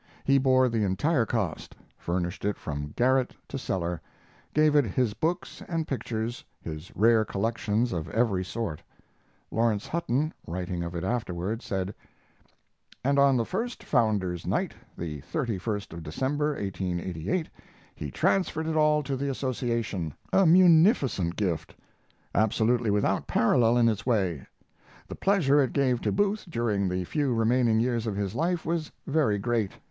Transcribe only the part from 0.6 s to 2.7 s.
the entire cost, furnished it